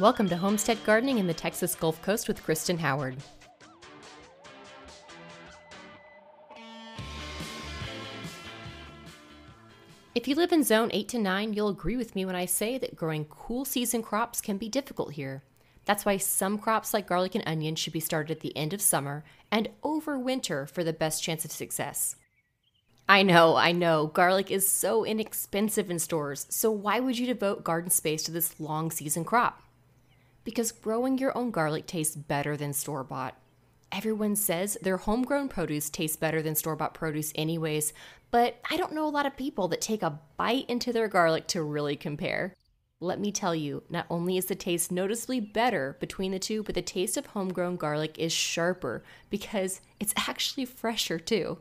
Welcome 0.00 0.28
to 0.28 0.36
Homestead 0.36 0.78
Gardening 0.84 1.18
in 1.18 1.26
the 1.26 1.34
Texas 1.34 1.74
Gulf 1.74 2.00
Coast 2.02 2.28
with 2.28 2.44
Kristen 2.44 2.78
Howard. 2.78 3.16
If 10.14 10.28
you 10.28 10.36
live 10.36 10.52
in 10.52 10.62
zone 10.62 10.90
8 10.92 11.08
to 11.08 11.18
9, 11.18 11.52
you'll 11.52 11.70
agree 11.70 11.96
with 11.96 12.14
me 12.14 12.24
when 12.24 12.36
I 12.36 12.44
say 12.44 12.78
that 12.78 12.94
growing 12.94 13.24
cool 13.24 13.64
season 13.64 14.04
crops 14.04 14.40
can 14.40 14.56
be 14.56 14.68
difficult 14.68 15.14
here. 15.14 15.42
That's 15.84 16.04
why 16.04 16.18
some 16.18 16.58
crops 16.58 16.94
like 16.94 17.08
garlic 17.08 17.34
and 17.34 17.42
onion 17.44 17.74
should 17.74 17.92
be 17.92 17.98
started 17.98 18.30
at 18.30 18.40
the 18.40 18.56
end 18.56 18.72
of 18.72 18.80
summer 18.80 19.24
and 19.50 19.68
over 19.82 20.16
winter 20.16 20.64
for 20.66 20.84
the 20.84 20.92
best 20.92 21.24
chance 21.24 21.44
of 21.44 21.50
success. 21.50 22.14
I 23.08 23.24
know, 23.24 23.56
I 23.56 23.72
know, 23.72 24.06
garlic 24.06 24.52
is 24.52 24.70
so 24.70 25.04
inexpensive 25.04 25.90
in 25.90 25.98
stores, 25.98 26.46
so 26.50 26.70
why 26.70 27.00
would 27.00 27.18
you 27.18 27.26
devote 27.26 27.64
garden 27.64 27.90
space 27.90 28.22
to 28.24 28.30
this 28.30 28.60
long 28.60 28.92
season 28.92 29.24
crop? 29.24 29.64
Because 30.48 30.72
growing 30.72 31.18
your 31.18 31.36
own 31.36 31.50
garlic 31.50 31.86
tastes 31.86 32.16
better 32.16 32.56
than 32.56 32.72
store 32.72 33.04
bought. 33.04 33.38
Everyone 33.92 34.34
says 34.34 34.78
their 34.80 34.96
homegrown 34.96 35.50
produce 35.50 35.90
tastes 35.90 36.16
better 36.16 36.40
than 36.40 36.54
store 36.54 36.74
bought 36.74 36.94
produce, 36.94 37.34
anyways, 37.34 37.92
but 38.30 38.58
I 38.70 38.78
don't 38.78 38.94
know 38.94 39.06
a 39.06 39.10
lot 39.10 39.26
of 39.26 39.36
people 39.36 39.68
that 39.68 39.82
take 39.82 40.02
a 40.02 40.20
bite 40.38 40.64
into 40.70 40.90
their 40.90 41.06
garlic 41.06 41.48
to 41.48 41.62
really 41.62 41.96
compare. 41.96 42.54
Let 42.98 43.20
me 43.20 43.30
tell 43.30 43.54
you, 43.54 43.82
not 43.90 44.06
only 44.08 44.38
is 44.38 44.46
the 44.46 44.54
taste 44.54 44.90
noticeably 44.90 45.38
better 45.38 45.98
between 46.00 46.32
the 46.32 46.38
two, 46.38 46.62
but 46.62 46.74
the 46.74 46.80
taste 46.80 47.18
of 47.18 47.26
homegrown 47.26 47.76
garlic 47.76 48.18
is 48.18 48.32
sharper 48.32 49.04
because 49.28 49.82
it's 50.00 50.14
actually 50.16 50.64
fresher 50.64 51.18
too. 51.18 51.58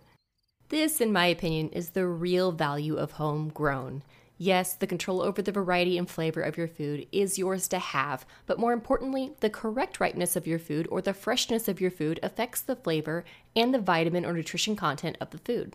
This, 0.69 1.01
in 1.01 1.11
my 1.11 1.25
opinion, 1.25 1.71
is 1.71 1.89
the 1.89 2.07
real 2.07 2.53
value 2.53 2.95
of 2.95 3.11
homegrown. 3.11 4.03
Yes, 4.39 4.75
the 4.75 4.85
control 4.85 5.21
over 5.21 5.41
the 5.41 5.51
variety 5.51 5.97
and 5.97 6.07
flavor 6.07 6.41
of 6.41 6.57
your 6.57 6.67
food 6.67 7.07
is 7.11 7.39
yours 7.39 7.67
to 7.69 7.79
have, 7.79 8.25
but 8.45 8.59
more 8.59 8.71
importantly, 8.71 9.31
the 9.39 9.49
correct 9.49 9.99
ripeness 9.99 10.35
of 10.35 10.45
your 10.45 10.59
food 10.59 10.87
or 10.91 11.01
the 11.01 11.13
freshness 11.13 11.67
of 11.67 11.81
your 11.81 11.89
food 11.89 12.19
affects 12.21 12.61
the 12.61 12.75
flavor 12.75 13.25
and 13.55 13.73
the 13.73 13.79
vitamin 13.79 14.25
or 14.25 14.33
nutrition 14.33 14.75
content 14.75 15.17
of 15.19 15.31
the 15.31 15.39
food. 15.39 15.73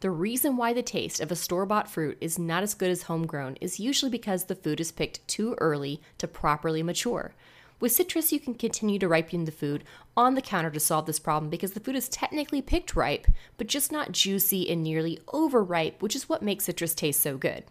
The 0.00 0.10
reason 0.10 0.56
why 0.56 0.72
the 0.72 0.82
taste 0.82 1.20
of 1.20 1.30
a 1.30 1.36
store 1.36 1.66
bought 1.66 1.90
fruit 1.90 2.18
is 2.20 2.38
not 2.38 2.62
as 2.64 2.74
good 2.74 2.90
as 2.90 3.02
homegrown 3.02 3.58
is 3.60 3.78
usually 3.78 4.10
because 4.10 4.44
the 4.44 4.56
food 4.56 4.80
is 4.80 4.90
picked 4.90 5.26
too 5.28 5.54
early 5.58 6.00
to 6.18 6.26
properly 6.26 6.82
mature. 6.82 7.34
With 7.78 7.92
citrus, 7.92 8.32
you 8.32 8.40
can 8.40 8.54
continue 8.54 8.98
to 8.98 9.08
ripen 9.08 9.44
the 9.44 9.52
food 9.52 9.84
on 10.16 10.34
the 10.34 10.42
counter 10.42 10.70
to 10.70 10.80
solve 10.80 11.06
this 11.06 11.18
problem 11.18 11.48
because 11.48 11.72
the 11.72 11.80
food 11.80 11.96
is 11.96 12.08
technically 12.08 12.60
picked 12.60 12.96
ripe, 12.96 13.26
but 13.56 13.68
just 13.68 13.92
not 13.92 14.12
juicy 14.12 14.68
and 14.68 14.82
nearly 14.82 15.20
overripe, 15.32 16.02
which 16.02 16.16
is 16.16 16.28
what 16.28 16.42
makes 16.42 16.64
citrus 16.64 16.94
taste 16.94 17.20
so 17.20 17.38
good. 17.38 17.64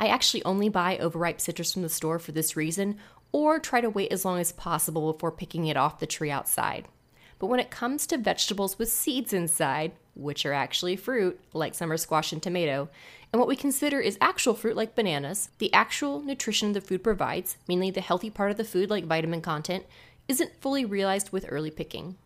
I 0.00 0.06
actually 0.06 0.42
only 0.44 0.70
buy 0.70 0.96
overripe 0.96 1.42
citrus 1.42 1.74
from 1.74 1.82
the 1.82 1.90
store 1.90 2.18
for 2.18 2.32
this 2.32 2.56
reason, 2.56 2.96
or 3.32 3.58
try 3.58 3.82
to 3.82 3.90
wait 3.90 4.10
as 4.10 4.24
long 4.24 4.40
as 4.40 4.50
possible 4.50 5.12
before 5.12 5.30
picking 5.30 5.66
it 5.66 5.76
off 5.76 6.00
the 6.00 6.06
tree 6.06 6.30
outside. 6.30 6.88
But 7.38 7.48
when 7.48 7.60
it 7.60 7.70
comes 7.70 8.06
to 8.06 8.16
vegetables 8.16 8.78
with 8.78 8.90
seeds 8.90 9.34
inside, 9.34 9.92
which 10.14 10.46
are 10.46 10.54
actually 10.54 10.96
fruit, 10.96 11.38
like 11.52 11.74
summer 11.74 11.98
squash 11.98 12.32
and 12.32 12.42
tomato, 12.42 12.88
and 13.30 13.38
what 13.38 13.48
we 13.48 13.56
consider 13.56 14.00
is 14.00 14.16
actual 14.22 14.54
fruit 14.54 14.74
like 14.74 14.96
bananas, 14.96 15.50
the 15.58 15.72
actual 15.74 16.22
nutrition 16.22 16.72
the 16.72 16.80
food 16.80 17.04
provides, 17.04 17.58
mainly 17.68 17.90
the 17.90 18.00
healthy 18.00 18.30
part 18.30 18.50
of 18.50 18.56
the 18.56 18.64
food 18.64 18.88
like 18.88 19.04
vitamin 19.04 19.42
content, 19.42 19.84
isn't 20.28 20.60
fully 20.62 20.86
realized 20.86 21.30
with 21.30 21.44
early 21.50 21.70
picking. 21.70 22.16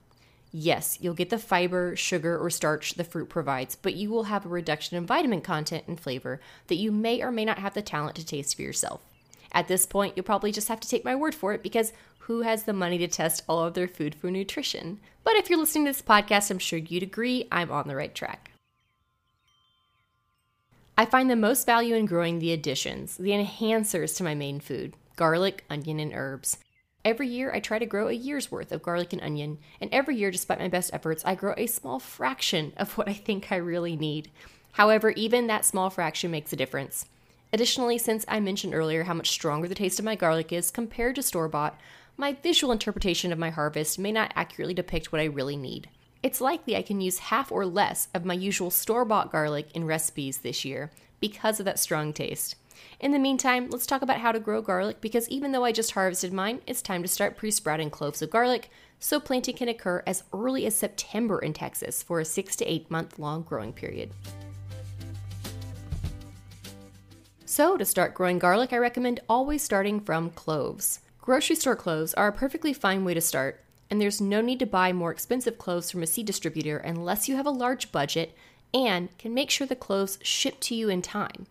Yes, 0.56 0.98
you'll 1.00 1.14
get 1.14 1.30
the 1.30 1.38
fiber, 1.38 1.96
sugar, 1.96 2.38
or 2.38 2.48
starch 2.48 2.94
the 2.94 3.02
fruit 3.02 3.28
provides, 3.28 3.74
but 3.74 3.96
you 3.96 4.08
will 4.08 4.24
have 4.24 4.46
a 4.46 4.48
reduction 4.48 4.96
in 4.96 5.04
vitamin 5.04 5.40
content 5.40 5.82
and 5.88 5.98
flavor 5.98 6.40
that 6.68 6.76
you 6.76 6.92
may 6.92 7.20
or 7.20 7.32
may 7.32 7.44
not 7.44 7.58
have 7.58 7.74
the 7.74 7.82
talent 7.82 8.14
to 8.14 8.24
taste 8.24 8.54
for 8.54 8.62
yourself. 8.62 9.00
At 9.50 9.66
this 9.66 9.84
point, 9.84 10.12
you'll 10.14 10.22
probably 10.22 10.52
just 10.52 10.68
have 10.68 10.78
to 10.78 10.88
take 10.88 11.04
my 11.04 11.16
word 11.16 11.34
for 11.34 11.52
it 11.54 11.62
because 11.64 11.92
who 12.18 12.42
has 12.42 12.62
the 12.62 12.72
money 12.72 12.98
to 12.98 13.08
test 13.08 13.42
all 13.48 13.64
of 13.64 13.74
their 13.74 13.88
food 13.88 14.14
for 14.14 14.30
nutrition? 14.30 15.00
But 15.24 15.34
if 15.34 15.50
you're 15.50 15.58
listening 15.58 15.86
to 15.86 15.90
this 15.90 16.02
podcast, 16.02 16.52
I'm 16.52 16.60
sure 16.60 16.78
you'd 16.78 17.02
agree 17.02 17.48
I'm 17.50 17.72
on 17.72 17.88
the 17.88 17.96
right 17.96 18.14
track. 18.14 18.52
I 20.96 21.04
find 21.04 21.28
the 21.28 21.34
most 21.34 21.66
value 21.66 21.96
in 21.96 22.06
growing 22.06 22.38
the 22.38 22.52
additions, 22.52 23.16
the 23.16 23.30
enhancers 23.30 24.16
to 24.18 24.22
my 24.22 24.36
main 24.36 24.60
food 24.60 24.94
garlic, 25.16 25.64
onion, 25.68 25.98
and 25.98 26.12
herbs. 26.14 26.58
Every 27.04 27.28
year, 27.28 27.52
I 27.52 27.60
try 27.60 27.78
to 27.78 27.84
grow 27.84 28.08
a 28.08 28.12
year's 28.12 28.50
worth 28.50 28.72
of 28.72 28.82
garlic 28.82 29.12
and 29.12 29.20
onion, 29.20 29.58
and 29.78 29.92
every 29.92 30.16
year, 30.16 30.30
despite 30.30 30.58
my 30.58 30.68
best 30.68 30.90
efforts, 30.94 31.22
I 31.26 31.34
grow 31.34 31.52
a 31.56 31.66
small 31.66 31.98
fraction 31.98 32.72
of 32.78 32.96
what 32.96 33.08
I 33.08 33.12
think 33.12 33.52
I 33.52 33.56
really 33.56 33.94
need. 33.94 34.30
However, 34.72 35.10
even 35.10 35.46
that 35.46 35.66
small 35.66 35.90
fraction 35.90 36.30
makes 36.30 36.52
a 36.52 36.56
difference. 36.56 37.06
Additionally, 37.52 37.98
since 37.98 38.24
I 38.26 38.40
mentioned 38.40 38.74
earlier 38.74 39.04
how 39.04 39.14
much 39.14 39.30
stronger 39.30 39.68
the 39.68 39.74
taste 39.74 39.98
of 39.98 40.04
my 40.04 40.16
garlic 40.16 40.50
is 40.50 40.70
compared 40.70 41.16
to 41.16 41.22
store 41.22 41.46
bought, 41.46 41.78
my 42.16 42.32
visual 42.32 42.72
interpretation 42.72 43.32
of 43.32 43.38
my 43.38 43.50
harvest 43.50 43.98
may 43.98 44.10
not 44.10 44.32
accurately 44.34 44.74
depict 44.74 45.12
what 45.12 45.20
I 45.20 45.24
really 45.24 45.56
need. 45.56 45.88
It's 46.22 46.40
likely 46.40 46.74
I 46.74 46.82
can 46.82 47.02
use 47.02 47.18
half 47.18 47.52
or 47.52 47.66
less 47.66 48.08
of 48.14 48.24
my 48.24 48.34
usual 48.34 48.70
store 48.70 49.04
bought 49.04 49.30
garlic 49.30 49.68
in 49.74 49.84
recipes 49.84 50.38
this 50.38 50.64
year 50.64 50.90
because 51.20 51.60
of 51.60 51.66
that 51.66 51.78
strong 51.78 52.14
taste. 52.14 52.56
In 53.00 53.12
the 53.12 53.18
meantime, 53.18 53.68
let's 53.70 53.86
talk 53.86 54.02
about 54.02 54.18
how 54.18 54.32
to 54.32 54.40
grow 54.40 54.62
garlic 54.62 55.00
because 55.00 55.28
even 55.28 55.52
though 55.52 55.64
I 55.64 55.72
just 55.72 55.92
harvested 55.92 56.32
mine, 56.32 56.60
it's 56.66 56.82
time 56.82 57.02
to 57.02 57.08
start 57.08 57.36
pre 57.36 57.50
sprouting 57.50 57.90
cloves 57.90 58.22
of 58.22 58.30
garlic 58.30 58.70
so 58.98 59.20
planting 59.20 59.56
can 59.56 59.68
occur 59.68 60.02
as 60.06 60.24
early 60.32 60.66
as 60.66 60.74
September 60.74 61.38
in 61.38 61.52
Texas 61.52 62.02
for 62.02 62.20
a 62.20 62.24
six 62.24 62.56
to 62.56 62.64
eight 62.64 62.90
month 62.90 63.18
long 63.18 63.42
growing 63.42 63.72
period. 63.72 64.10
So, 67.44 67.76
to 67.76 67.84
start 67.84 68.14
growing 68.14 68.38
garlic, 68.38 68.72
I 68.72 68.78
recommend 68.78 69.20
always 69.28 69.62
starting 69.62 70.00
from 70.00 70.30
cloves. 70.30 71.00
Grocery 71.20 71.56
store 71.56 71.76
cloves 71.76 72.12
are 72.14 72.28
a 72.28 72.32
perfectly 72.32 72.72
fine 72.72 73.04
way 73.04 73.14
to 73.14 73.20
start, 73.20 73.64
and 73.90 74.00
there's 74.00 74.20
no 74.20 74.40
need 74.40 74.58
to 74.58 74.66
buy 74.66 74.92
more 74.92 75.12
expensive 75.12 75.56
cloves 75.56 75.90
from 75.90 76.02
a 76.02 76.06
seed 76.06 76.26
distributor 76.26 76.78
unless 76.78 77.28
you 77.28 77.36
have 77.36 77.46
a 77.46 77.50
large 77.50 77.92
budget 77.92 78.36
and 78.74 79.16
can 79.18 79.32
make 79.32 79.50
sure 79.50 79.66
the 79.66 79.76
cloves 79.76 80.18
ship 80.22 80.58
to 80.60 80.74
you 80.74 80.88
in 80.88 81.00
time. 81.00 81.46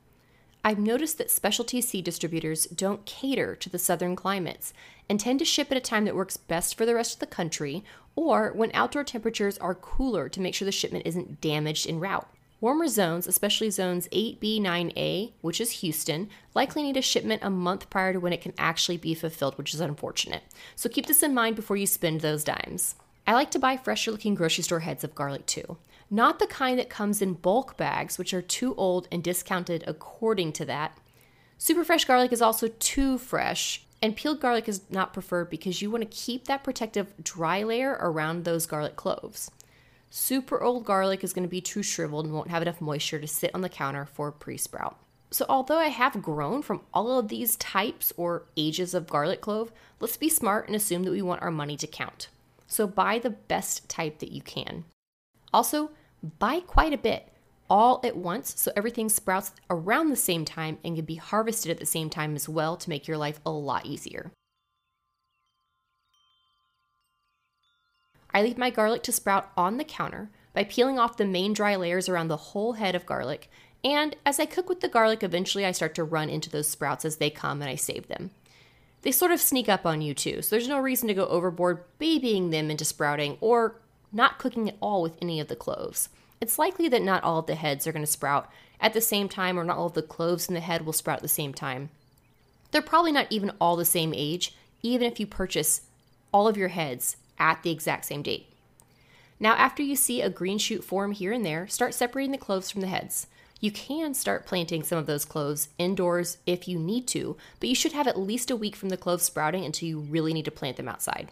I've 0.66 0.80
noticed 0.80 1.18
that 1.18 1.30
specialty 1.30 1.82
seed 1.82 2.06
distributors 2.06 2.68
don't 2.68 3.06
cater 3.06 3.54
to 3.58 3.70
the 3.70 3.78
southern 3.78 4.16
climates 4.16 4.74
and 5.10 5.20
tend 5.20 5.40
to 5.40 5.46
ship 5.46 5.70
at 5.72 5.78
a 5.78 5.82
time 5.82 6.06
that 6.06 6.16
works 6.16 6.38
best 6.38 6.78
for 6.78 6.86
the 6.86 6.96
rest 6.96 7.16
of 7.16 7.20
the 7.20 7.26
country 7.26 7.84
or 8.16 8.54
when 8.54 8.72
outdoor 8.74 9.04
temperatures 9.04 9.58
are 9.58 9.76
cooler 9.76 10.30
to 10.30 10.40
make 10.40 10.56
sure 10.56 10.66
the 10.66 10.72
shipment 10.72 11.06
isn't 11.06 11.42
damaged 11.42 11.90
en 11.90 12.00
route. 12.00 12.30
Warmer 12.62 12.88
zones, 12.88 13.28
especially 13.28 13.70
zones 13.72 14.08
8B, 14.14 14.62
9A, 14.62 15.34
which 15.42 15.60
is 15.60 15.82
Houston, 15.82 16.30
likely 16.54 16.84
need 16.84 16.96
a 16.96 17.02
shipment 17.02 17.44
a 17.44 17.50
month 17.50 17.90
prior 17.90 18.14
to 18.14 18.22
when 18.22 18.32
it 18.32 18.40
can 18.40 18.54
actually 18.58 18.96
be 18.96 19.14
fulfilled, 19.14 19.58
which 19.58 19.74
is 19.74 19.82
unfortunate. 19.82 20.44
So 20.78 20.88
keep 20.88 21.08
this 21.08 21.24
in 21.24 21.34
mind 21.34 21.58
before 21.58 21.76
you 21.76 21.86
spend 21.86 22.22
those 22.22 22.46
dimes. 22.46 22.96
I 23.28 23.34
like 23.34 23.52
to 23.52 23.60
buy 23.60 23.76
fresher 23.76 24.12
looking 24.12 24.34
grocery 24.34 24.64
store 24.64 24.80
heads 24.80 25.04
of 25.04 25.14
garlic 25.14 25.46
too 25.46 25.78
not 26.10 26.40
the 26.40 26.48
kind 26.48 26.78
that 26.80 26.90
comes 26.90 27.22
in 27.22 27.34
bulk 27.34 27.78
bags, 27.78 28.18
which 28.18 28.34
are 28.34 28.42
too 28.42 28.76
old 28.76 29.08
and 29.12 29.24
discounted 29.24 29.84
according 29.88 30.54
to 30.54 30.66
that. 30.66 30.98
Super 31.58 31.84
fresh 31.84 32.06
garlic 32.06 32.32
is 32.32 32.42
also 32.42 32.68
too 32.68 33.18
fresh, 33.18 33.86
and 34.02 34.16
peeled 34.16 34.42
garlic 34.42 34.68
is 34.68 34.82
not 34.90 35.14
preferred 35.14 35.50
because 35.50 35.82
you 35.82 35.90
want 35.90 36.02
to 36.02 36.18
keep 36.18 36.46
that 36.46 36.64
protective 36.64 37.14
dry 37.24 37.64
layer 37.64 37.98
around 38.02 38.44
those 38.44 38.66
garlic 38.66 38.96
cloves. 38.96 39.50
Super 40.10 40.62
old 40.62 40.86
garlic 40.86 41.24
is 41.24 41.34
going 41.34 41.44
to 41.44 41.50
be 41.50 41.62
too 41.62 41.82
shriveled 41.82 42.26
and 42.26 42.34
won't 42.34 42.52
have 42.52 42.62
enough 42.62 42.82
moisture 42.82 43.20
to 43.20 43.28
sit 43.28 43.50
on 43.56 43.62
the 43.62 43.70
counter 43.70 44.06
for 44.06 44.32
pre 44.32 44.58
sprout. 44.58 44.98
So, 45.32 45.44
although 45.50 45.80
I 45.80 45.88
have 45.88 46.22
grown 46.22 46.62
from 46.62 46.82
all 46.94 47.18
of 47.18 47.30
these 47.30 47.56
types 47.56 48.14
or 48.16 48.44
ages 48.56 48.94
of 48.94 49.08
garlic 49.08 49.42
clove, 49.42 49.72
let's 50.00 50.16
be 50.16 50.30
smart 50.30 50.68
and 50.68 50.76
assume 50.76 51.02
that 51.04 51.12
we 51.12 51.24
want 51.24 51.42
our 51.42 51.50
money 51.50 51.76
to 51.78 51.88
count. 51.88 52.28
So, 52.68 52.86
buy 52.86 53.18
the 53.18 53.32
best 53.32 53.90
type 53.90 54.20
that 54.20 54.32
you 54.32 54.44
can. 54.44 54.84
Also, 55.54 55.92
buy 56.40 56.60
quite 56.60 56.94
a 56.94 56.98
bit 56.98 57.30
all 57.70 58.02
at 58.04 58.18
once 58.18 58.60
so 58.60 58.72
everything 58.76 59.10
sprouts 59.10 59.52
around 59.70 60.10
the 60.10 60.16
same 60.16 60.46
time 60.46 60.78
and 60.84 60.96
can 60.96 61.06
be 61.06 61.16
harvested 61.16 61.72
at 61.72 61.80
the 61.80 61.86
same 61.86 62.10
time 62.10 62.36
as 62.36 62.50
well 62.50 62.76
to 62.78 62.90
make 62.90 63.08
your 63.08 63.18
life 63.18 63.40
a 63.46 63.52
lot 63.52 63.86
easier. 63.86 64.32
I 68.34 68.42
leave 68.42 68.58
my 68.58 68.72
garlic 68.72 69.04
to 69.04 69.12
sprout 69.12 69.52
on 69.56 69.78
the 69.78 69.84
counter 69.84 70.30
by 70.54 70.64
peeling 70.64 70.98
off 70.98 71.18
the 71.18 71.26
main 71.26 71.54
dry 71.54 71.76
layers 71.76 72.10
around 72.10 72.28
the 72.28 72.38
whole 72.38 72.74
head 72.74 72.96
of 72.96 73.06
garlic, 73.06 73.50
and 73.84 74.16
as 74.26 74.40
I 74.40 74.46
cook 74.46 74.70
with 74.70 74.80
the 74.80 74.88
garlic, 74.88 75.24
eventually 75.24 75.66
I 75.66 75.72
start 75.72 75.94
to 75.96 76.04
run 76.04 76.30
into 76.30 76.50
those 76.50 76.68
sprouts 76.68 77.06
as 77.06 77.18
they 77.18 77.30
come 77.30 77.62
and 77.62 77.70
I 77.70 77.76
save 77.76 78.08
them. 78.08 78.32
They 79.02 79.12
sort 79.12 79.32
of 79.32 79.42
sneak 79.42 79.68
up 79.68 79.86
on 79.86 80.02
you 80.02 80.14
too, 80.14 80.42
so 80.42 80.56
there's 80.56 80.68
no 80.68 80.80
reason 80.80 81.08
to 81.10 81.14
go 81.14 81.26
overboard 81.26 81.84
babying 82.00 82.50
them 82.50 82.72
into 82.72 82.86
sprouting 82.86 83.38
or 83.42 83.82
not 84.14 84.40
cooking 84.40 84.70
at 84.70 84.78
all 84.80 85.02
with 85.02 85.18
any 85.22 85.40
of 85.40 85.48
the 85.48 85.56
cloves. 85.56 86.10
It's 86.40 86.60
likely 86.60 86.88
that 86.90 87.02
not 87.02 87.24
all 87.24 87.40
of 87.40 87.48
the 87.48 87.56
heads 87.56 87.88
are 87.88 87.92
going 87.92 88.06
to 88.06 88.12
sprout 88.12 88.50
at 88.80 88.94
the 88.94 89.02
same 89.02 89.28
time, 89.28 89.60
or 89.60 89.64
not 89.64 89.78
all 89.78 89.88
of 89.88 89.94
the 89.94 90.02
cloves 90.02 90.48
in 90.48 90.54
the 90.54 90.60
head 90.60 90.86
will 90.86 90.94
sprout 90.94 91.18
at 91.18 91.24
the 91.24 91.28
same 91.28 91.54
time. 91.54 91.90
They're 92.72 92.82
probably 92.82 93.12
not 93.12 93.28
even 93.30 93.52
all 93.60 93.76
the 93.76 93.86
same 93.86 94.14
age, 94.14 94.56
even 94.82 95.10
if 95.10 95.20
you 95.20 95.28
purchase 95.28 95.82
all 96.34 96.48
of 96.48 96.58
your 96.58 96.70
heads 96.70 97.18
at 97.40 97.64
the 97.64 97.72
exact 97.72 98.06
same 98.06 98.22
date. 98.24 98.48
Now, 99.40 99.54
after 99.54 99.84
you 99.84 99.96
see 99.96 100.22
a 100.22 100.30
green 100.30 100.58
shoot 100.58 100.84
form 100.84 101.12
here 101.12 101.32
and 101.32 101.46
there, 101.46 101.68
start 101.68 101.94
separating 101.94 102.32
the 102.32 102.38
cloves 102.38 102.72
from 102.72 102.82
the 102.82 102.88
heads. 102.88 103.28
You 103.60 103.72
can 103.72 104.14
start 104.14 104.46
planting 104.46 104.84
some 104.84 104.98
of 104.98 105.06
those 105.06 105.24
cloves 105.24 105.70
indoors 105.78 106.38
if 106.46 106.68
you 106.68 106.78
need 106.78 107.08
to, 107.10 107.38
but 107.60 107.70
you 107.70 107.76
should 107.76 107.94
have 107.94 108.08
at 108.08 108.20
least 108.20 108.52
a 108.52 108.56
week 108.56 108.76
from 108.76 108.90
the 108.90 108.98
cloves 108.98 109.24
sprouting 109.24 109.64
until 109.64 109.88
you 109.88 110.00
really 110.00 110.34
need 110.34 110.46
to 110.46 110.52
plant 110.52 110.78
them 110.78 110.90
outside. 110.90 111.30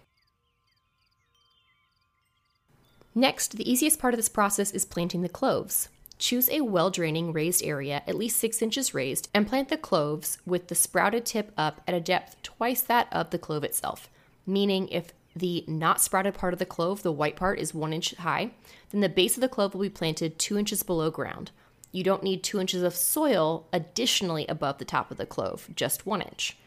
Next, 3.13 3.57
the 3.57 3.69
easiest 3.69 3.99
part 3.99 4.13
of 4.13 4.17
this 4.17 4.29
process 4.29 4.71
is 4.71 4.85
planting 4.85 5.21
the 5.21 5.29
cloves. 5.29 5.89
Choose 6.17 6.49
a 6.49 6.61
well 6.61 6.89
draining 6.89 7.33
raised 7.33 7.63
area, 7.63 8.03
at 8.07 8.15
least 8.15 8.39
6 8.39 8.61
inches 8.61 8.93
raised, 8.93 9.27
and 9.33 9.47
plant 9.47 9.69
the 9.69 9.77
cloves 9.77 10.37
with 10.45 10.67
the 10.67 10.75
sprouted 10.75 11.25
tip 11.25 11.51
up 11.57 11.81
at 11.87 11.95
a 11.95 11.99
depth 11.99 12.41
twice 12.43 12.81
that 12.81 13.07
of 13.11 13.31
the 13.31 13.39
clove 13.39 13.63
itself. 13.63 14.09
Meaning, 14.45 14.87
if 14.89 15.13
the 15.35 15.65
not 15.67 15.99
sprouted 15.99 16.35
part 16.35 16.53
of 16.53 16.59
the 16.59 16.65
clove, 16.65 17.03
the 17.03 17.11
white 17.11 17.35
part, 17.35 17.59
is 17.59 17.73
one 17.73 17.91
inch 17.91 18.15
high, 18.15 18.51
then 18.91 19.01
the 19.01 19.09
base 19.09 19.35
of 19.35 19.41
the 19.41 19.49
clove 19.49 19.73
will 19.73 19.81
be 19.81 19.89
planted 19.89 20.37
two 20.37 20.57
inches 20.57 20.83
below 20.83 21.09
ground. 21.09 21.51
You 21.91 22.03
don't 22.03 22.23
need 22.23 22.43
two 22.43 22.59
inches 22.59 22.83
of 22.83 22.95
soil 22.95 23.67
additionally 23.73 24.45
above 24.47 24.77
the 24.77 24.85
top 24.85 25.11
of 25.11 25.17
the 25.17 25.25
clove, 25.25 25.69
just 25.75 26.05
one 26.05 26.21
inch. 26.21 26.57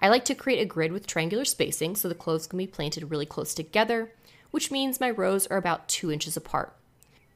I 0.00 0.08
like 0.08 0.24
to 0.26 0.34
create 0.34 0.60
a 0.60 0.66
grid 0.66 0.92
with 0.92 1.06
triangular 1.06 1.44
spacing 1.44 1.96
so 1.96 2.08
the 2.08 2.14
cloves 2.14 2.46
can 2.46 2.58
be 2.58 2.66
planted 2.66 3.10
really 3.10 3.26
close 3.26 3.54
together, 3.54 4.12
which 4.54 4.70
means 4.70 5.00
my 5.00 5.10
rows 5.10 5.48
are 5.48 5.56
about 5.56 5.88
two 5.88 6.12
inches 6.12 6.36
apart. 6.36 6.76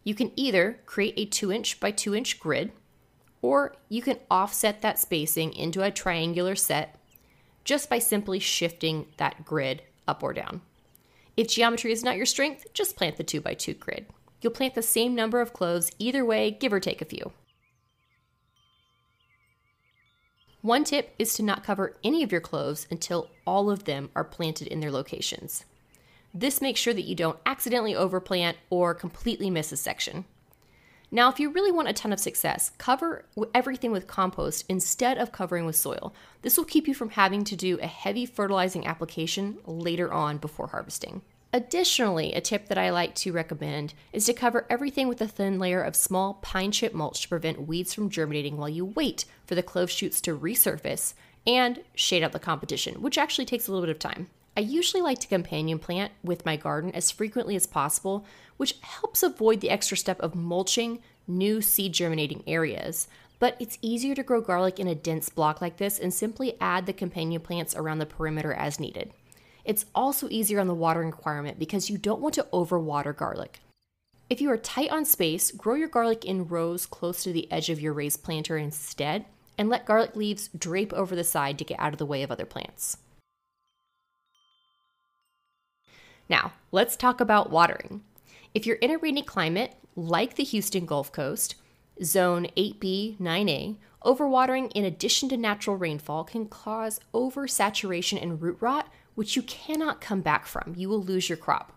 You 0.04 0.14
can 0.14 0.30
either 0.36 0.78
create 0.86 1.14
a 1.16 1.24
two 1.24 1.50
inch 1.50 1.80
by 1.80 1.90
two 1.90 2.14
inch 2.14 2.38
grid, 2.38 2.70
or 3.42 3.74
you 3.88 4.02
can 4.02 4.20
offset 4.30 4.82
that 4.82 5.00
spacing 5.00 5.52
into 5.52 5.82
a 5.82 5.90
triangular 5.90 6.54
set 6.54 6.96
just 7.64 7.90
by 7.90 7.98
simply 7.98 8.38
shifting 8.38 9.06
that 9.16 9.44
grid 9.44 9.82
up 10.06 10.22
or 10.22 10.32
down. 10.32 10.60
If 11.36 11.48
geometry 11.48 11.90
is 11.90 12.04
not 12.04 12.16
your 12.16 12.24
strength, 12.24 12.66
just 12.72 12.94
plant 12.94 13.16
the 13.16 13.24
2x2 13.24 13.76
grid. 13.80 14.06
You'll 14.40 14.52
plant 14.52 14.76
the 14.76 14.80
same 14.82 15.16
number 15.16 15.40
of 15.40 15.52
cloves 15.52 15.90
either 15.98 16.24
way, 16.24 16.52
give 16.52 16.72
or 16.72 16.78
take 16.78 17.02
a 17.02 17.04
few. 17.04 17.32
One 20.60 20.84
tip 20.84 21.16
is 21.18 21.34
to 21.34 21.42
not 21.42 21.64
cover 21.64 21.96
any 22.04 22.22
of 22.22 22.30
your 22.30 22.40
cloves 22.40 22.86
until 22.92 23.30
all 23.44 23.72
of 23.72 23.86
them 23.86 24.10
are 24.14 24.22
planted 24.22 24.68
in 24.68 24.78
their 24.78 24.92
locations. 24.92 25.64
This 26.40 26.60
makes 26.60 26.78
sure 26.78 26.94
that 26.94 27.04
you 27.04 27.16
don't 27.16 27.40
accidentally 27.46 27.94
overplant 27.94 28.54
or 28.70 28.94
completely 28.94 29.50
miss 29.50 29.72
a 29.72 29.76
section. 29.76 30.24
Now, 31.10 31.28
if 31.30 31.40
you 31.40 31.50
really 31.50 31.72
want 31.72 31.88
a 31.88 31.92
ton 31.92 32.12
of 32.12 32.20
success, 32.20 32.70
cover 32.78 33.24
everything 33.52 33.90
with 33.90 34.06
compost 34.06 34.64
instead 34.68 35.18
of 35.18 35.32
covering 35.32 35.66
with 35.66 35.74
soil. 35.74 36.14
This 36.42 36.56
will 36.56 36.64
keep 36.64 36.86
you 36.86 36.94
from 36.94 37.10
having 37.10 37.42
to 37.42 37.56
do 37.56 37.80
a 37.80 37.88
heavy 37.88 38.24
fertilizing 38.24 38.86
application 38.86 39.58
later 39.66 40.12
on 40.12 40.38
before 40.38 40.68
harvesting. 40.68 41.22
Additionally, 41.52 42.32
a 42.34 42.40
tip 42.40 42.68
that 42.68 42.78
I 42.78 42.90
like 42.90 43.16
to 43.16 43.32
recommend 43.32 43.94
is 44.12 44.26
to 44.26 44.32
cover 44.32 44.64
everything 44.70 45.08
with 45.08 45.20
a 45.20 45.26
thin 45.26 45.58
layer 45.58 45.82
of 45.82 45.96
small 45.96 46.34
pine 46.34 46.70
chip 46.70 46.94
mulch 46.94 47.22
to 47.22 47.28
prevent 47.28 47.66
weeds 47.66 47.92
from 47.92 48.10
germinating 48.10 48.58
while 48.58 48.68
you 48.68 48.84
wait 48.84 49.24
for 49.44 49.56
the 49.56 49.62
clove 49.64 49.90
shoots 49.90 50.20
to 50.20 50.38
resurface 50.38 51.14
and 51.48 51.82
shade 51.96 52.22
out 52.22 52.30
the 52.30 52.38
competition, 52.38 53.02
which 53.02 53.18
actually 53.18 53.46
takes 53.46 53.66
a 53.66 53.72
little 53.72 53.84
bit 53.84 53.90
of 53.90 53.98
time. 53.98 54.28
I 54.58 54.62
usually 54.62 55.04
like 55.04 55.20
to 55.20 55.28
companion 55.28 55.78
plant 55.78 56.10
with 56.24 56.44
my 56.44 56.56
garden 56.56 56.90
as 56.90 57.12
frequently 57.12 57.54
as 57.54 57.64
possible, 57.64 58.26
which 58.56 58.74
helps 58.80 59.22
avoid 59.22 59.60
the 59.60 59.70
extra 59.70 59.96
step 59.96 60.18
of 60.18 60.34
mulching 60.34 60.98
new 61.28 61.62
seed 61.62 61.92
germinating 61.92 62.42
areas. 62.44 63.06
But 63.38 63.56
it's 63.60 63.78
easier 63.82 64.16
to 64.16 64.24
grow 64.24 64.40
garlic 64.40 64.80
in 64.80 64.88
a 64.88 64.96
dense 64.96 65.28
block 65.28 65.60
like 65.60 65.76
this 65.76 66.00
and 66.00 66.12
simply 66.12 66.56
add 66.60 66.86
the 66.86 66.92
companion 66.92 67.40
plants 67.40 67.76
around 67.76 67.98
the 67.98 68.06
perimeter 68.06 68.52
as 68.52 68.80
needed. 68.80 69.12
It's 69.64 69.86
also 69.94 70.28
easier 70.28 70.58
on 70.58 70.66
the 70.66 70.74
watering 70.74 71.10
requirement 71.12 71.60
because 71.60 71.88
you 71.88 71.96
don't 71.96 72.20
want 72.20 72.34
to 72.34 72.48
overwater 72.52 73.16
garlic. 73.16 73.60
If 74.28 74.40
you 74.40 74.50
are 74.50 74.56
tight 74.56 74.90
on 74.90 75.04
space, 75.04 75.52
grow 75.52 75.76
your 75.76 75.86
garlic 75.86 76.24
in 76.24 76.48
rows 76.48 76.84
close 76.84 77.22
to 77.22 77.32
the 77.32 77.46
edge 77.52 77.70
of 77.70 77.80
your 77.80 77.92
raised 77.92 78.24
planter 78.24 78.58
instead, 78.58 79.24
and 79.56 79.68
let 79.68 79.86
garlic 79.86 80.16
leaves 80.16 80.50
drape 80.58 80.92
over 80.94 81.14
the 81.14 81.22
side 81.22 81.58
to 81.58 81.64
get 81.64 81.78
out 81.78 81.92
of 81.92 81.98
the 81.98 82.06
way 82.06 82.24
of 82.24 82.32
other 82.32 82.44
plants. 82.44 82.96
Now, 86.28 86.52
let's 86.72 86.96
talk 86.96 87.20
about 87.20 87.50
watering. 87.50 88.02
If 88.54 88.66
you're 88.66 88.76
in 88.76 88.90
a 88.90 88.98
rainy 88.98 89.22
climate, 89.22 89.74
like 89.96 90.36
the 90.36 90.44
Houston 90.44 90.86
Gulf 90.86 91.10
Coast, 91.12 91.54
Zone 92.02 92.46
8B, 92.56 93.18
9A, 93.18 93.76
overwatering 94.04 94.70
in 94.74 94.84
addition 94.84 95.28
to 95.30 95.36
natural 95.36 95.76
rainfall 95.76 96.24
can 96.24 96.46
cause 96.46 97.00
oversaturation 97.12 98.22
and 98.22 98.40
root 98.40 98.58
rot, 98.60 98.88
which 99.14 99.36
you 99.36 99.42
cannot 99.42 100.00
come 100.00 100.20
back 100.20 100.46
from. 100.46 100.74
You 100.76 100.88
will 100.88 101.02
lose 101.02 101.28
your 101.28 101.38
crop. 101.38 101.72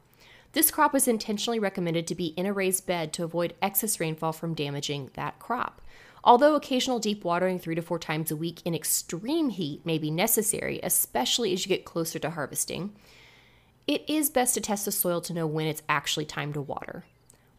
This 0.54 0.70
crop 0.70 0.94
is 0.94 1.08
intentionally 1.08 1.60
recommended 1.60 2.08
to 2.08 2.16
be 2.16 2.28
in 2.28 2.46
a 2.46 2.54
raised 2.54 2.86
bed 2.86 3.14
to 3.14 3.24
avoid 3.24 3.56
excess 3.62 4.00
rainfall 4.00 4.34
from 4.34 4.54
damaging 4.54 5.10
that 5.14 5.40
crop. 5.40 5.82
Although 6.24 6.56
occasional 6.56 7.00
deep 7.00 7.24
watering 7.24 7.58
three 7.58 7.74
to 7.74 7.82
four 7.82 7.98
times 7.98 8.30
a 8.30 8.36
week 8.36 8.62
in 8.66 8.76
extreme 8.76 9.50
heat 9.50 9.86
may 9.86 9.98
be 9.98 10.12
necessary, 10.12 10.80
especially 10.84 11.54
as 11.54 11.66
you 11.66 11.70
get 11.70 11.86
closer 11.86 12.20
to 12.20 12.30
harvesting, 12.30 12.94
it 13.88 14.04
is 14.08 14.30
best 14.30 14.54
to 14.54 14.62
test 14.62 14.86
the 14.86 14.92
soil 14.92 15.22
to 15.22 15.34
know 15.34 15.48
when 15.48 15.68
it's 15.68 15.84
actually 15.90 16.26
time 16.26 16.54
to 16.54 16.62
water. 16.62 17.06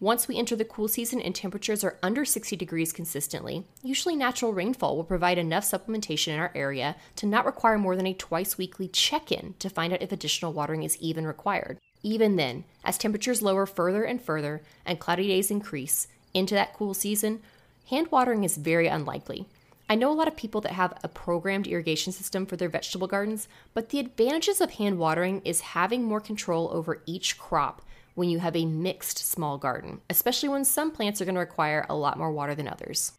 Once 0.03 0.27
we 0.27 0.37
enter 0.37 0.57
the 0.57 0.65
cool 0.65 0.89
season 0.89 1.21
and 1.21 1.33
temperatures 1.33 1.85
are 1.85 1.97
under 2.03 2.25
60 2.25 2.57
degrees 2.57 2.93
consistently, 2.93 3.65
usually 3.85 4.17
natural 4.17 4.53
rainfall 4.53 4.97
will 4.97 5.05
provide 5.05 5.39
enough 5.39 5.63
supplementation 5.63 6.29
in 6.29 6.41
our 6.41 6.51
area 6.57 6.97
to 7.15 7.25
not 7.25 7.47
require 7.47 7.79
more 7.79 7.95
than 7.95 8.09
a 8.09 8.15
twice 8.15 8.59
weekly 8.59 8.89
check 8.89 9.31
in 9.31 9.55
to 9.61 9.71
find 9.71 9.93
out 9.93 10.03
if 10.03 10.11
additional 10.11 10.53
watering 10.53 10.83
is 10.83 10.97
even 10.99 11.25
required. 11.25 11.79
Even 12.03 12.35
then, 12.35 12.65
as 12.85 12.99
temperatures 12.99 13.43
lower 13.43 13.65
further 13.65 14.03
and 14.03 14.21
further 14.21 14.61
and 14.85 14.99
cloudy 14.99 15.29
days 15.29 15.53
increase 15.53 16.09
into 16.35 16.53
that 16.53 16.75
cool 16.75 16.95
season, 16.95 17.41
hand 17.89 18.09
watering 18.11 18.43
is 18.43 18.57
very 18.57 18.89
unlikely. 18.89 19.47
I 19.93 19.95
know 19.95 20.11
a 20.11 20.15
lot 20.15 20.27
of 20.27 20.37
people 20.37 20.63
that 20.63 20.73
have 20.73 20.99
a 21.05 21.09
programmed 21.09 21.67
irrigation 21.67 22.15
system 22.15 22.47
for 22.47 22.57
their 22.57 22.71
vegetable 22.71 23.07
gardens, 23.07 23.47
but 23.75 23.91
the 23.91 23.99
advantages 23.99 24.63
of 24.63 24.71
hand 24.71 24.99
watering 24.99 25.43
is 25.45 25.61
having 25.61 26.03
more 26.03 26.19
control 26.19 26.71
over 26.73 27.03
each 27.05 27.37
crop 27.37 27.83
when 28.15 28.31
you 28.31 28.39
have 28.39 28.57
a 28.57 28.65
mixed 28.65 29.19
small 29.19 29.59
garden, 29.59 30.01
especially 30.09 30.49
when 30.49 30.65
some 30.65 30.93
plants 30.93 31.21
are 31.21 31.27
going 31.27 31.35
to 31.35 31.41
require 31.41 31.85
a 31.91 31.95
lot 31.95 32.17
more 32.17 32.33
water 32.33 32.55
than 32.55 32.69
others. 32.69 33.13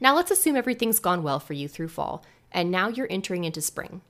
Now 0.00 0.16
let's 0.16 0.32
assume 0.32 0.56
everything's 0.56 0.98
gone 0.98 1.22
well 1.22 1.38
for 1.38 1.52
you 1.52 1.68
through 1.68 1.86
fall, 1.86 2.24
and 2.50 2.72
now 2.72 2.88
you're 2.88 3.06
entering 3.08 3.44
into 3.44 3.60
spring. 3.60 4.00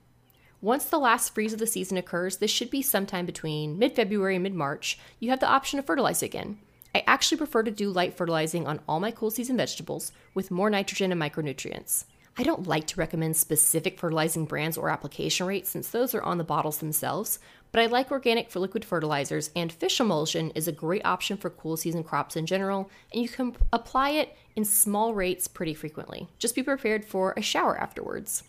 Once 0.61 0.85
the 0.85 0.97
last 0.97 1.35
freeze 1.35 1.53
of 1.53 1.59
the 1.59 1.67
season 1.67 1.95
occurs, 1.95 2.37
this 2.37 2.49
should 2.49 2.71
be 2.71 2.81
sometime 2.81 3.27
between 3.27 3.77
mid 3.77 3.95
February 3.95 4.33
and 4.33 4.41
mid 4.41 4.55
March, 4.55 4.97
you 5.19 5.29
have 5.29 5.39
the 5.39 5.47
option 5.47 5.77
to 5.77 5.83
fertilize 5.83 6.23
again. 6.23 6.57
I 6.93 7.03
actually 7.05 7.37
prefer 7.37 7.63
to 7.63 7.71
do 7.71 7.91
light 7.91 8.15
fertilizing 8.15 8.65
on 8.65 8.79
all 8.87 8.99
my 8.99 9.11
cool 9.11 9.31
season 9.31 9.57
vegetables 9.57 10.11
with 10.33 10.51
more 10.51 10.69
nitrogen 10.69 11.11
and 11.11 11.21
micronutrients. 11.21 12.05
I 12.37 12.43
don't 12.43 12.67
like 12.67 12.87
to 12.87 12.99
recommend 12.99 13.35
specific 13.35 13.99
fertilizing 13.99 14.45
brands 14.45 14.77
or 14.77 14.89
application 14.89 15.45
rates 15.45 15.69
since 15.69 15.89
those 15.89 16.15
are 16.15 16.23
on 16.23 16.37
the 16.37 16.43
bottles 16.43 16.77
themselves, 16.77 17.39
but 17.71 17.81
I 17.81 17.87
like 17.87 18.11
organic 18.11 18.49
for 18.49 18.59
liquid 18.59 18.85
fertilizers, 18.85 19.51
and 19.55 19.71
fish 19.71 19.99
emulsion 19.99 20.51
is 20.51 20.67
a 20.67 20.71
great 20.71 21.05
option 21.05 21.37
for 21.37 21.49
cool 21.49 21.75
season 21.75 22.03
crops 22.03 22.35
in 22.35 22.45
general, 22.45 22.89
and 23.13 23.21
you 23.21 23.27
can 23.27 23.55
apply 23.73 24.11
it 24.11 24.35
in 24.55 24.63
small 24.63 25.13
rates 25.13 25.47
pretty 25.47 25.73
frequently. 25.73 26.29
Just 26.39 26.55
be 26.55 26.63
prepared 26.63 27.03
for 27.03 27.33
a 27.35 27.41
shower 27.41 27.77
afterwards. 27.77 28.43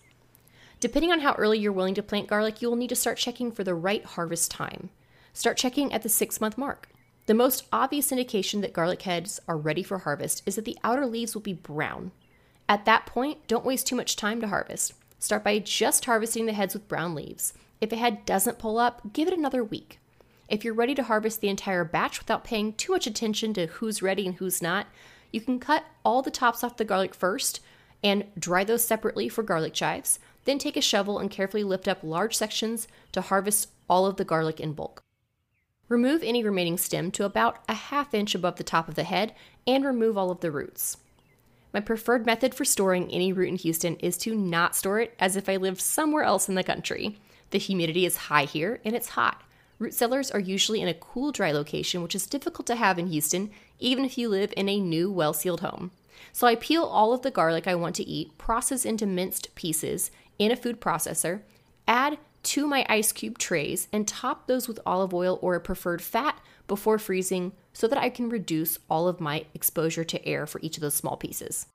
Depending 0.78 1.12
on 1.12 1.20
how 1.20 1.34
early 1.34 1.58
you're 1.58 1.72
willing 1.72 1.94
to 1.94 2.02
plant 2.02 2.28
garlic, 2.28 2.62
you 2.62 2.70
will 2.70 2.76
need 2.76 2.88
to 2.88 2.96
start 2.96 3.18
checking 3.18 3.50
for 3.52 3.64
the 3.64 3.74
right 3.74 4.04
harvest 4.04 4.50
time. 4.50 4.90
Start 5.34 5.56
checking 5.56 5.92
at 5.92 6.02
the 6.02 6.08
six 6.08 6.40
month 6.40 6.56
mark. 6.56 6.88
The 7.26 7.34
most 7.34 7.66
obvious 7.72 8.10
indication 8.10 8.60
that 8.60 8.72
garlic 8.72 9.02
heads 9.02 9.40
are 9.46 9.56
ready 9.56 9.82
for 9.82 9.98
harvest 9.98 10.42
is 10.46 10.56
that 10.56 10.64
the 10.64 10.78
outer 10.82 11.06
leaves 11.06 11.34
will 11.34 11.42
be 11.42 11.52
brown. 11.52 12.12
At 12.68 12.84
that 12.84 13.06
point, 13.06 13.46
don't 13.46 13.64
waste 13.64 13.86
too 13.86 13.96
much 13.96 14.16
time 14.16 14.40
to 14.40 14.48
harvest. 14.48 14.94
Start 15.18 15.44
by 15.44 15.58
just 15.58 16.04
harvesting 16.06 16.46
the 16.46 16.52
heads 16.52 16.74
with 16.74 16.88
brown 16.88 17.14
leaves. 17.14 17.52
If 17.80 17.92
a 17.92 17.96
head 17.96 18.24
doesn't 18.24 18.58
pull 18.58 18.78
up, 18.78 19.12
give 19.12 19.28
it 19.28 19.36
another 19.36 19.62
week. 19.62 19.98
If 20.48 20.64
you're 20.64 20.74
ready 20.74 20.94
to 20.96 21.04
harvest 21.04 21.40
the 21.40 21.48
entire 21.48 21.84
batch 21.84 22.18
without 22.18 22.42
paying 22.42 22.72
too 22.72 22.92
much 22.92 23.06
attention 23.06 23.54
to 23.54 23.66
who's 23.66 24.02
ready 24.02 24.26
and 24.26 24.36
who's 24.36 24.60
not, 24.60 24.86
you 25.30 25.40
can 25.40 25.60
cut 25.60 25.84
all 26.04 26.22
the 26.22 26.30
tops 26.30 26.64
off 26.64 26.76
the 26.76 26.84
garlic 26.84 27.14
first 27.14 27.60
and 28.02 28.24
dry 28.38 28.64
those 28.64 28.84
separately 28.84 29.28
for 29.28 29.42
garlic 29.42 29.74
chives. 29.74 30.18
Then 30.44 30.58
take 30.58 30.76
a 30.76 30.80
shovel 30.80 31.18
and 31.18 31.30
carefully 31.30 31.62
lift 31.62 31.86
up 31.86 31.98
large 32.02 32.34
sections 32.34 32.88
to 33.12 33.20
harvest 33.20 33.68
all 33.88 34.06
of 34.06 34.16
the 34.16 34.24
garlic 34.24 34.58
in 34.58 34.72
bulk. 34.72 35.02
Remove 35.90 36.22
any 36.22 36.44
remaining 36.44 36.78
stem 36.78 37.10
to 37.10 37.24
about 37.24 37.58
a 37.68 37.74
half 37.74 38.14
inch 38.14 38.32
above 38.36 38.54
the 38.54 38.62
top 38.62 38.88
of 38.88 38.94
the 38.94 39.02
head 39.02 39.34
and 39.66 39.84
remove 39.84 40.16
all 40.16 40.30
of 40.30 40.38
the 40.38 40.52
roots. 40.52 40.98
My 41.74 41.80
preferred 41.80 42.24
method 42.24 42.54
for 42.54 42.64
storing 42.64 43.10
any 43.10 43.32
root 43.32 43.48
in 43.48 43.56
Houston 43.56 43.96
is 43.96 44.16
to 44.18 44.36
not 44.36 44.76
store 44.76 45.00
it 45.00 45.16
as 45.18 45.34
if 45.34 45.48
I 45.48 45.56
lived 45.56 45.80
somewhere 45.80 46.22
else 46.22 46.48
in 46.48 46.54
the 46.54 46.62
country. 46.62 47.18
The 47.50 47.58
humidity 47.58 48.06
is 48.06 48.16
high 48.16 48.44
here 48.44 48.80
and 48.84 48.94
it's 48.94 49.10
hot. 49.10 49.42
Root 49.80 49.92
cellars 49.92 50.30
are 50.30 50.38
usually 50.38 50.80
in 50.80 50.86
a 50.86 50.94
cool, 50.94 51.32
dry 51.32 51.50
location, 51.50 52.02
which 52.02 52.14
is 52.14 52.26
difficult 52.26 52.68
to 52.68 52.76
have 52.76 52.96
in 52.96 53.08
Houston, 53.08 53.50
even 53.80 54.04
if 54.04 54.16
you 54.16 54.28
live 54.28 54.54
in 54.56 54.68
a 54.68 54.78
new, 54.78 55.10
well 55.10 55.32
sealed 55.32 55.60
home. 55.60 55.90
So 56.32 56.46
I 56.46 56.54
peel 56.54 56.84
all 56.84 57.12
of 57.12 57.22
the 57.22 57.32
garlic 57.32 57.66
I 57.66 57.74
want 57.74 57.96
to 57.96 58.06
eat, 58.06 58.38
process 58.38 58.84
into 58.84 59.06
minced 59.06 59.52
pieces 59.56 60.12
in 60.38 60.52
a 60.52 60.56
food 60.56 60.80
processor, 60.80 61.40
add 61.88 62.18
to 62.42 62.66
my 62.66 62.86
ice 62.88 63.12
cube 63.12 63.38
trays 63.38 63.88
and 63.92 64.06
top 64.06 64.46
those 64.46 64.66
with 64.66 64.80
olive 64.86 65.12
oil 65.12 65.38
or 65.42 65.54
a 65.54 65.60
preferred 65.60 66.02
fat 66.02 66.40
before 66.66 66.98
freezing 66.98 67.52
so 67.72 67.86
that 67.88 67.98
I 67.98 68.10
can 68.10 68.28
reduce 68.28 68.78
all 68.88 69.08
of 69.08 69.20
my 69.20 69.44
exposure 69.54 70.04
to 70.04 70.26
air 70.26 70.46
for 70.46 70.60
each 70.62 70.76
of 70.76 70.80
those 70.80 70.94
small 70.94 71.16
pieces. 71.16 71.66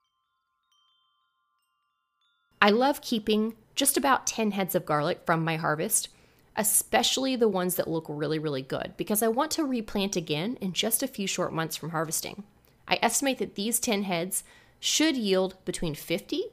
I 2.61 2.69
love 2.69 3.01
keeping 3.01 3.55
just 3.75 3.97
about 3.97 4.25
10 4.25 4.51
heads 4.51 4.73
of 4.73 4.85
garlic 4.85 5.21
from 5.25 5.43
my 5.43 5.57
harvest, 5.57 6.09
especially 6.55 7.35
the 7.35 7.49
ones 7.49 7.75
that 7.75 7.87
look 7.87 8.05
really, 8.07 8.39
really 8.39 8.61
good, 8.61 8.93
because 8.97 9.21
I 9.21 9.27
want 9.27 9.51
to 9.51 9.65
replant 9.65 10.15
again 10.15 10.57
in 10.61 10.73
just 10.73 11.03
a 11.03 11.07
few 11.07 11.27
short 11.27 11.53
months 11.53 11.75
from 11.75 11.89
harvesting. 11.89 12.43
I 12.87 12.97
estimate 13.01 13.37
that 13.39 13.55
these 13.55 13.79
10 13.79 14.03
heads 14.03 14.43
should 14.79 15.17
yield 15.17 15.57
between 15.65 15.95
50 15.95 16.45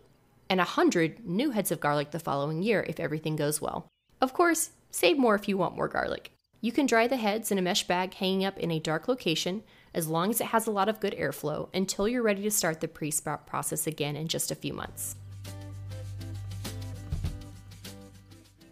and 0.51 0.59
100 0.59 1.25
new 1.25 1.51
heads 1.51 1.71
of 1.71 1.81
garlic 1.81 2.11
the 2.11 2.19
following 2.19 2.63
year 2.63 2.85
if 2.89 3.01
everything 3.01 3.37
goes 3.37 3.61
well. 3.61 3.87
Of 4.23 4.33
course, 4.33 4.71
save 4.93 5.19
more 5.19 5.35
if 5.35 5.49
you 5.49 5.59
want 5.59 5.75
more 5.75 5.89
garlic. 5.89 6.31
You 6.61 6.71
can 6.71 6.87
dry 6.87 7.09
the 7.09 7.17
heads 7.17 7.51
in 7.51 7.59
a 7.59 7.63
mesh 7.63 7.89
bag 7.89 8.15
hanging 8.15 8.45
up 8.45 8.57
in 8.57 8.71
a 8.71 8.79
dark 8.79 9.09
location 9.09 9.65
as 9.93 10.07
long 10.07 10.31
as 10.31 10.41
it 10.41 10.47
has 10.47 10.69
a 10.69 10.71
lot 10.71 10.89
of 10.89 11.01
good 11.01 11.13
airflow 11.19 11.69
until 11.75 12.07
you're 12.07 12.23
ready 12.23 12.43
to 12.45 12.51
start 12.53 12.81
the 12.81 12.87
pre 12.87 13.11
sprout 13.11 13.49
process 13.49 13.89
again 13.89 14.15
in 14.15 14.29
just 14.29 14.53
a 14.53 14.55
few 14.55 14.73
months. 14.73 15.17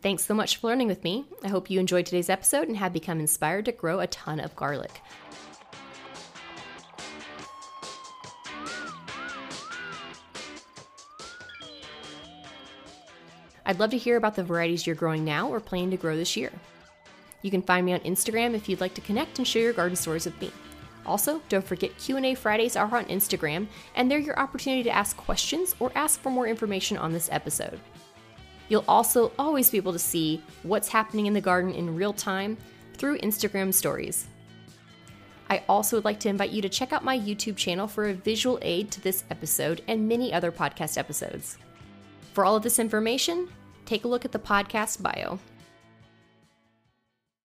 Thanks 0.00 0.24
so 0.24 0.34
much 0.34 0.58
for 0.58 0.68
learning 0.68 0.86
with 0.86 1.02
me. 1.02 1.24
I 1.42 1.48
hope 1.48 1.68
you 1.68 1.80
enjoyed 1.80 2.06
today's 2.06 2.30
episode 2.30 2.68
and 2.68 2.76
have 2.76 2.92
become 2.92 3.18
inspired 3.18 3.64
to 3.64 3.72
grow 3.72 3.98
a 3.98 4.06
ton 4.06 4.38
of 4.38 4.54
garlic. 4.54 5.00
I'd 13.70 13.78
love 13.78 13.90
to 13.90 13.98
hear 13.98 14.16
about 14.16 14.34
the 14.34 14.42
varieties 14.42 14.84
you're 14.84 14.96
growing 14.96 15.24
now 15.24 15.48
or 15.48 15.60
planning 15.60 15.92
to 15.92 15.96
grow 15.96 16.16
this 16.16 16.36
year. 16.36 16.50
You 17.42 17.52
can 17.52 17.62
find 17.62 17.86
me 17.86 17.92
on 17.92 18.00
Instagram 18.00 18.54
if 18.54 18.68
you'd 18.68 18.80
like 18.80 18.94
to 18.94 19.00
connect 19.00 19.38
and 19.38 19.46
share 19.46 19.62
your 19.62 19.72
garden 19.72 19.94
stories 19.94 20.24
with 20.24 20.40
me. 20.40 20.50
Also, 21.06 21.40
don't 21.48 21.64
forget 21.64 21.96
Q&A 21.96 22.34
Fridays 22.34 22.74
are 22.74 22.92
on 22.92 23.04
Instagram, 23.04 23.68
and 23.94 24.10
they're 24.10 24.18
your 24.18 24.36
opportunity 24.40 24.82
to 24.82 24.90
ask 24.90 25.16
questions 25.16 25.76
or 25.78 25.92
ask 25.94 26.20
for 26.20 26.30
more 26.30 26.48
information 26.48 26.96
on 26.96 27.12
this 27.12 27.28
episode. 27.30 27.78
You'll 28.68 28.84
also 28.88 29.30
always 29.38 29.70
be 29.70 29.76
able 29.76 29.92
to 29.92 30.00
see 30.00 30.42
what's 30.64 30.88
happening 30.88 31.26
in 31.26 31.32
the 31.32 31.40
garden 31.40 31.72
in 31.72 31.94
real 31.94 32.12
time 32.12 32.58
through 32.94 33.18
Instagram 33.18 33.72
stories. 33.72 34.26
I 35.48 35.62
also 35.68 35.96
would 35.96 36.04
like 36.04 36.18
to 36.20 36.28
invite 36.28 36.50
you 36.50 36.62
to 36.62 36.68
check 36.68 36.92
out 36.92 37.04
my 37.04 37.16
YouTube 37.16 37.56
channel 37.56 37.86
for 37.86 38.08
a 38.08 38.14
visual 38.14 38.58
aid 38.62 38.90
to 38.90 39.00
this 39.00 39.22
episode 39.30 39.82
and 39.86 40.08
many 40.08 40.32
other 40.32 40.50
podcast 40.50 40.98
episodes. 40.98 41.56
For 42.32 42.44
all 42.44 42.56
of 42.56 42.64
this 42.64 42.80
information, 42.80 43.48
take 43.90 44.04
a 44.04 44.08
look 44.08 44.24
at 44.24 44.30
the 44.30 44.38
podcast 44.38 45.02
bio. 45.02 45.40